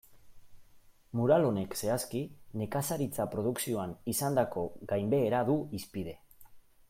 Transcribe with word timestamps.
Mural 1.19 1.43
honek, 1.49 1.75
zehazki, 1.83 2.21
nekazaritza 2.61 3.29
produkzioan 3.35 3.95
izandako 4.15 4.63
gainbehera 4.95 5.45
du 5.53 5.59
hizpide. 5.79 6.19